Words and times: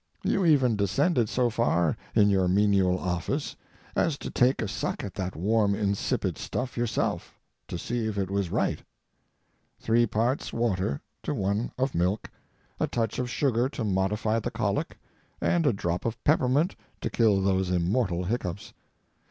You 0.23 0.45
even 0.45 0.75
descended 0.75 1.29
so 1.29 1.51
far 1.51 1.95
in 2.15 2.31
your 2.31 2.47
menial 2.47 2.97
office 2.97 3.55
as 3.95 4.17
to 4.17 4.31
take 4.31 4.59
a 4.59 4.67
suck 4.67 5.03
at 5.03 5.13
that 5.13 5.35
warm, 5.35 5.75
insipid 5.75 6.39
stuff 6.39 6.75
yourself, 6.75 7.35
to 7.67 7.77
see 7.77 8.07
if 8.07 8.17
it 8.17 8.31
was 8.31 8.49
right—three 8.49 10.07
parts 10.07 10.51
water 10.51 11.01
to 11.21 11.35
one 11.35 11.71
of 11.77 11.93
milk, 11.93 12.31
a 12.79 12.87
touch 12.87 13.19
of 13.19 13.29
sugar 13.29 13.69
to 13.69 13.83
modify 13.83 14.39
the 14.39 14.49
colic, 14.49 14.97
and 15.39 15.67
a 15.67 15.71
drop 15.71 16.03
of 16.05 16.23
peppermint 16.23 16.75
to 17.01 17.11
kill 17.11 17.39
those 17.39 17.69
immortal 17.69 18.23
hiccoughs. 18.23 18.73